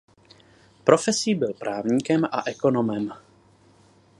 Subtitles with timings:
[0.83, 3.11] Profesí byl právníkem a ekonomem.